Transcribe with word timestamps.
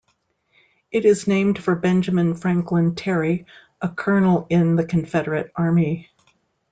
It 0.89 1.05
is 1.05 1.27
named 1.27 1.63
for 1.63 1.75
Benjamin 1.75 2.33
Franklin 2.33 2.95
Terry, 2.95 3.45
a 3.81 3.89
colonel 3.89 4.47
in 4.49 4.75
the 4.75 4.83
Confederate 4.83 5.51
Army. 5.55 6.09